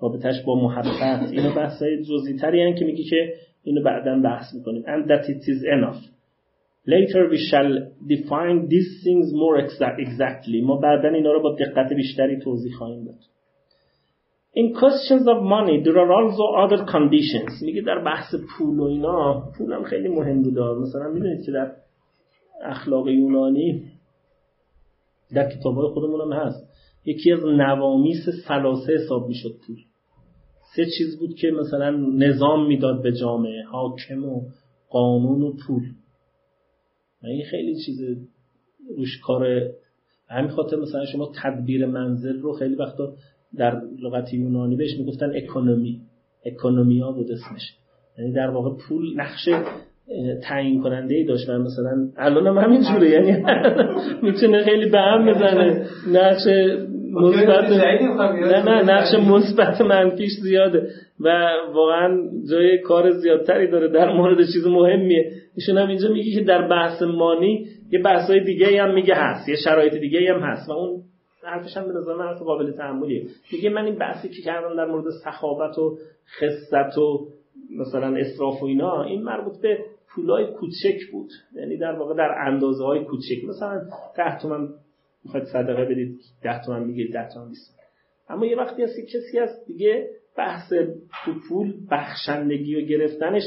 [0.00, 1.32] رابطش با محبت.
[1.32, 4.82] اینا بحثای جزئی تری که میگی که اینو بعدا بحث می‌کنیم.
[4.82, 6.19] And that it is enough.
[6.86, 7.70] Later we shall
[8.06, 10.60] define these things more exactly.
[10.62, 13.18] ما بعدا اینا رو با دقت بیشتری توضیح خواهیم داد.
[14.56, 17.62] In questions of money there are also other conditions.
[17.62, 20.60] میگه در بحث پول و اینا پول هم خیلی مهم بوده.
[20.60, 21.72] مثلا می‌دونید که در
[22.62, 23.84] اخلاق یونانی؟
[25.34, 26.70] در کتاب های خودمون هم هست.
[27.04, 29.76] یکی از نوامیس سلاسه حساب می‌شد پول.
[30.76, 34.42] سه چیز بود که مثلا نظام می‌داد به جامعه حاکم و
[34.90, 35.82] قانون و پول.
[37.24, 38.00] این خیلی چیز
[38.96, 39.70] روش کار
[40.28, 43.12] همین خاطر مثلا شما تدبیر منزل رو خیلی وقتا
[43.56, 46.00] در لغت یونانی بهش می‌گفتن اکونومی.
[46.46, 47.62] اکونومیا بود اسمش.
[48.18, 49.48] یعنی در واقع پول نقش
[50.42, 53.44] تعیین کننده ای داشت و مثلا الان هم همین جوره یعنی
[54.22, 55.86] می‌تونه خیلی به هم بزنه.
[56.08, 56.42] نقش
[57.10, 60.88] مثبت نه نه نقش مثبت منفیش زیاده
[61.20, 62.18] و واقعا
[62.50, 65.32] جای کار زیادتری داره در مورد چیز مهمیه.
[65.56, 69.56] ایشون هم اینجا میگه که در بحث مانی یه بحثای دیگه هم میگه هست یه
[69.64, 71.02] شرایط دیگه هم هست و اون
[71.44, 73.26] حرفش هم به نظر من حرف قابل تحملیه.
[73.52, 75.98] میگه من این بحثی که کردم در مورد سخاوت و
[76.38, 77.26] خصت و
[77.78, 79.78] مثلا اسراف و اینا این مربوط به
[80.14, 81.30] پولای کوچک بود.
[81.56, 83.44] یعنی در واقع در اندازه های کوچک.
[83.48, 83.80] مثلا
[84.16, 84.68] ده تومن
[85.24, 87.80] می‌خواید صدقه بدید ده تومن میگید ده تومن نیست
[88.28, 90.72] اما یه وقتی هستی کسی هست دیگه بحث
[91.24, 93.42] تو پول بخشندگی و گرفتنش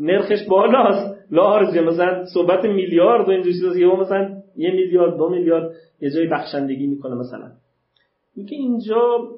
[0.00, 1.32] نرخش بالاست.
[1.32, 3.78] لارج مثلا صحبت میلیارد و اینجور چیزاست.
[3.78, 7.50] یه مثلا یه میلیارد دو میلیارد یه جایی بخشندگی می‌کنه مثلا.
[8.36, 9.28] میگه اینجا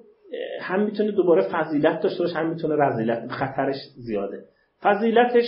[0.61, 4.45] هم می‌تونه دوباره فضیلت داشته باشه هم می‌تونه رذیلت خطرش زیاده.
[4.83, 5.45] فضیلتش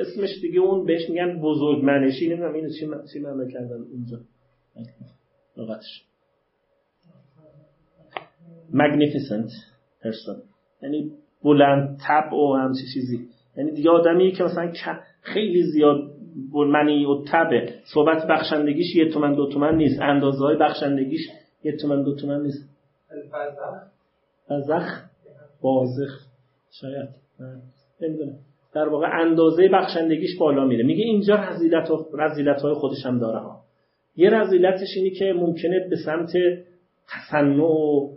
[0.00, 4.18] اسمش دیگه اون بهش میگن بزرگ منشی نمی‌دونم اینو چی چی معنی کردن اونجا.
[5.58, 6.04] لغتش.
[8.72, 9.50] Magnificent
[10.02, 10.42] person.
[10.82, 11.12] یعنی
[11.44, 13.28] بلند تب و همچی چیزی.
[13.56, 14.72] یعنی دیگه آدمی که مثلا
[15.22, 16.18] خیلی زیاد
[16.54, 20.00] منی و تبه صحبت بخشندگیش یه تومن دو تومن نیست.
[20.02, 21.20] اندازه های بخشندگیش
[21.64, 22.68] یه تومن دو تومن نیست.
[24.50, 25.02] بزخ
[25.60, 26.26] بازخ.
[26.70, 27.08] شاید.
[28.00, 28.38] نمی‌دونم.
[28.74, 30.84] در واقع اندازه بخشندگیش بالا میره.
[30.84, 33.60] میگه اینجا رزیلت, رزیلت های خودش هم داره ها.
[34.18, 36.32] یه رزیلتش اینی که ممکنه به سمت
[37.08, 38.08] تصنع و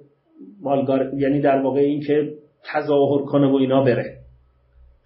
[0.62, 2.34] مالگار یعنی در واقع این که
[2.74, 4.18] تظاهر کنه و اینا بره.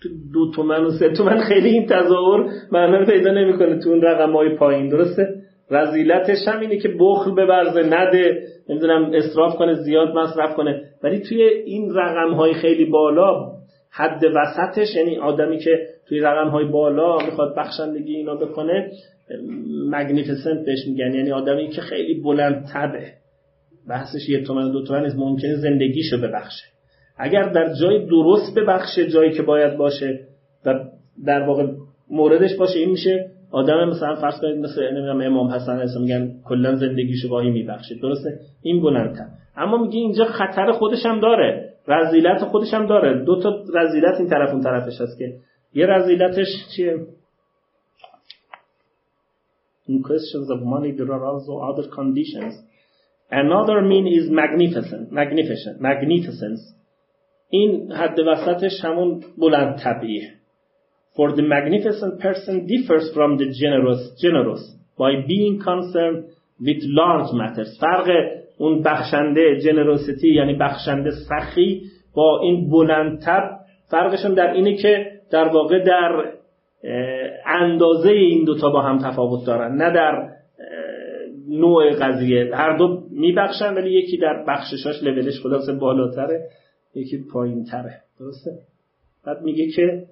[0.02, 4.32] تو دو تومن و سه تومن خیلی این تظاهر معنا پیدا نمی‌کنه تو اون رقم
[4.32, 5.28] های پایین درسته؟
[5.72, 10.82] رزیلتش هم اینه که بخل ببرزه نده نمی‌دونم اصراف کنه زیاد مصرف کنه.
[11.04, 13.52] ولی توی این رقم های خیلی بالا
[13.92, 18.92] حد وسطش یعنی آدمی که توی رقم های بالا می‌خواد بخشندگی اینا بکنه
[19.92, 21.14] مگنیفیسنت بهش میگن.
[21.14, 23.12] یعنی آدمی که خیلی بلند تبه
[23.90, 26.66] بحثش یه تومن دو تومن ممکنه زندگیشو ببخشه.
[27.18, 30.20] اگر در جای درست ببخشه جایی که باید باشه
[30.66, 30.80] و
[31.26, 31.68] در واقع
[32.10, 36.76] موردش باشه این میشه آدم مثلا فرض کنید مثل نمی‌دونم امام حسن هست میگن کلا
[36.76, 37.96] زندگیشو گاهی میبخشه.
[37.96, 39.26] درسته؟ این بلندتر.
[39.58, 41.70] اما میگه اینجا خطر خودش هم داره.
[41.88, 43.26] رزیلت خودش هم داره.
[43.26, 45.34] دو تا رزیلت این طرف اون طرفش هست که.
[45.74, 46.98] یه رزیلتش چیه؟
[49.88, 52.56] In questions of money there are also other conditions.
[53.32, 56.62] Another mean is magnificent, magnificent, magnificence.
[57.50, 60.32] این حد وسطش همون بلند طبیعه.
[61.16, 64.64] For the magnificent person differs from the generous, generous
[64.98, 66.26] by being concerned
[66.60, 67.78] with large matters.
[67.80, 68.10] فرق
[68.58, 71.82] اون بخشنده جنروسیتی یعنی بخشنده سخی
[72.16, 73.50] با این بلندتر
[73.92, 76.35] فرقشون در اینه که در واقع در
[77.46, 79.76] اندازه این دوتا با هم تفاوت دارن.
[79.76, 80.30] نه در
[81.48, 82.56] نوع قضیه.
[82.56, 86.50] هر دو میبخشن ولی یکی در بخششاش لولش خلاصه بالاتره
[86.96, 88.52] یکی پایین تره درسته؟
[89.26, 90.08] بعد میگه که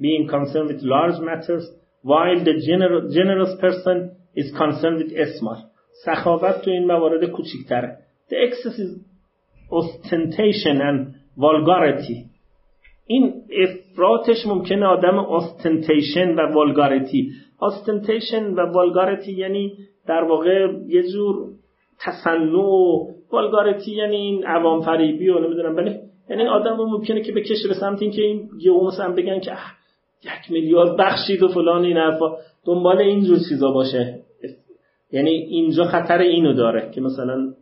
[0.00, 1.64] being concerned with large matters
[2.02, 2.54] while the
[3.16, 3.96] generous person
[4.34, 5.70] is concerned with small.
[6.04, 7.98] سخاوت تو این موارد کوچیکتره.
[8.28, 9.13] The excess is
[9.70, 12.34] ostentation and vulgarity.
[13.06, 17.20] این افراتش ممکنه آدم ostentation و vulgarity.
[17.60, 19.72] Ostentation و vulgarity یعنی
[20.06, 21.36] در واقع یه جور
[22.00, 25.76] تصنع والگارتی یعنی این عوام فریبی و نمی‌دونم.
[25.76, 25.94] ولی
[26.30, 29.52] یعنی آدم ممکنه که بکشه به سمت اینکه این یه مثلا بگن که
[30.24, 32.36] یک میلیارد بخشید و فلان این حرفا.
[32.66, 34.20] دنبال اینجور چیزا باشه.
[35.12, 37.52] یعنی اینجا خطر اینو داره که مثلا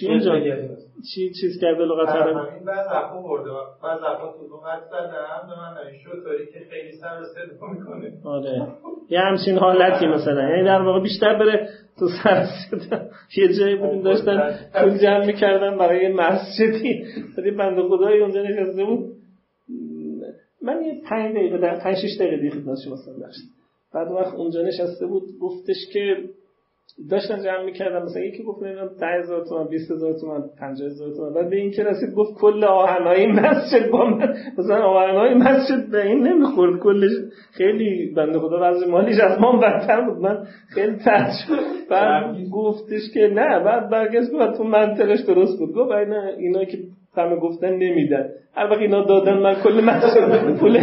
[0.00, 0.40] چی اینجا؟
[1.14, 3.50] چی چیز کرده لغت عربی؟ این بعد زخم برده.
[3.82, 5.48] بعد زخم تو قد زدم.
[5.48, 8.12] به من این شطوری که خیلی سر صدا می‌کنه.
[8.24, 8.68] آره.
[9.10, 10.50] یه همچین حالتی مثلا.
[10.50, 13.00] یعنی در واقع بیشتر بره تو سر صدا.
[13.36, 17.04] یه جایی بودیم داشتن پول جمع می‌کردن برای مسجدی.
[17.38, 19.18] ولی بنده خدای اونجا نشسته بود.
[20.62, 23.38] من یه پنج دقیقه در پنج شش دقیقه دیگه خدمت شما داشت
[23.94, 26.16] بعد وقت اونجا نشسته بود گفتش که
[27.10, 31.56] داشتن جمع می‌کردم مثلا یکی گفت نمی‌دونم 10000 تومان 20000 تومان 50000 تومان بعد به
[31.56, 34.34] این که رسید گفت کل آهنای مسجد با من.
[34.58, 36.80] مثلا آهنای مسجد به این نمی‌خورد.
[36.80, 37.10] کلش
[37.52, 40.18] خیلی بنده خدا وضع مالیش از ما بدتر بود.
[40.18, 41.58] من خیلی تعجب
[41.90, 45.74] بعد گفتش که نه بعد برگشت گفت تو منطقش درست بود.
[45.74, 46.78] گفت اینا اینا که
[47.18, 48.28] همه گفتن نمیدن.
[48.54, 50.78] هر وقت اینا دادن من کل مسجد پول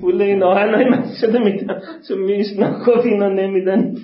[0.00, 1.80] پول این آهنای مسجد میدم.
[2.08, 3.94] چون میشنا گفت اینا نمیدن.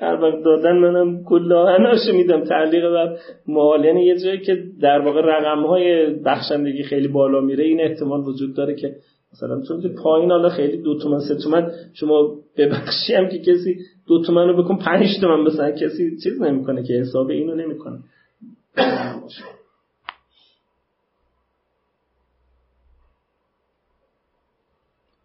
[0.00, 2.44] هر وقت دادن منم کل آهناشو میدم.
[2.44, 3.16] تعلیق بر
[3.46, 8.20] مال یعنی یه جایی که در واقع رقم های بخشندگی خیلی بالا میره این احتمال
[8.20, 8.94] وجود داره که
[9.32, 13.76] مثلا چون پایین حالا خیلی دو تومن سه تومن شما ببخشی هم که کسی
[14.08, 17.98] دو تومن رو بکن پنج تومن بسن کسی چیز نمی‌کنه که حساب اینو نمی‌کنه.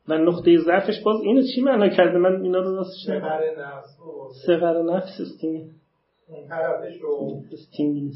[0.07, 3.97] و نقطه ضعفش باز اینو چی معنا کرده؟ من اینا رو راستش سقر نفس
[4.45, 5.61] سقر نفس استینگ
[6.27, 7.41] اون طرفش رو.
[7.53, 8.11] استینگ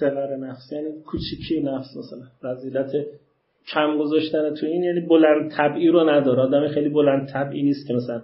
[0.00, 0.72] سقر نفس.
[0.72, 2.50] یعنی کوچیکی نفس مثلا.
[2.50, 2.90] رزیلت
[3.74, 6.42] کم گذاشتن تو این یعنی بلند طبعی رو نداره.
[6.42, 8.22] آدم خیلی بلند طبعی نیست که مثلا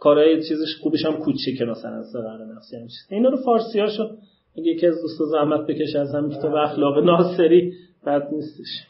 [0.00, 2.02] کارهای چیزش خوبش هم کوچیکه مثلا.
[2.12, 3.06] سقر نفس یعنی چیز.
[3.10, 4.10] اینا رو فارسی هاشو
[4.58, 7.72] اگه یکی از دوستا زحمت بکشه از همین کتاب اخلاق ناصری
[8.06, 8.86] بد نیستش.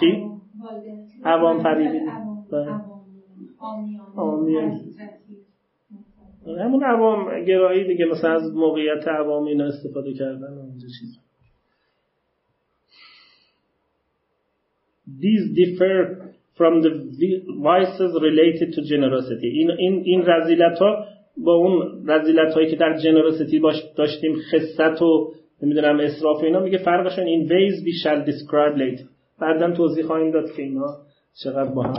[0.00, 0.33] چی؟
[1.24, 2.00] عوام فریبی
[4.16, 4.80] آمیان
[6.46, 11.18] همون عوام گرایی دیگه مثلا از موقعیت عوامی اینا استفاده کردن اونجا چیز
[15.06, 15.96] These differ
[16.58, 16.90] from the
[17.70, 19.50] vices related to generosity.
[19.52, 21.06] این این این رذیلت ها
[21.36, 26.60] با اون رذیلت هایی که در جنراسیتی باش داشتیم خصت و نمی‌دونم اسراف و اینا
[26.60, 29.13] میگه فرقشون این ways we shall describe later.
[29.38, 30.96] بعدا توضیح خواهیم داد که اینا
[31.42, 31.94] چقدر با هم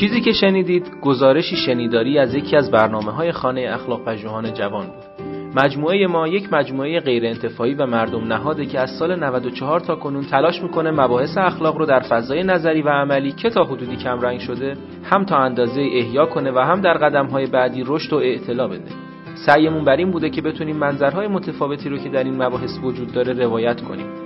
[0.00, 5.15] چیزی که شنیدید گزارشی شنیداری از یکی از برنامه های خانه اخلاق پژوهان جوان بود.
[5.56, 10.24] مجموعه ما یک مجموعه غیر انتفاعی و مردم نهاده که از سال 94 تا کنون
[10.24, 14.40] تلاش می‌کنه مباحث اخلاق رو در فضای نظری و عملی که تا حدودی کم رنگ
[14.40, 18.68] شده هم تا اندازه احیا کنه و هم در قدم های بعدی رشد و اعتلا
[18.68, 18.90] بده.
[19.46, 23.32] سعیمون بر این بوده که بتونیم منظرهای متفاوتی رو که در این مباحث وجود داره
[23.32, 24.25] روایت کنیم.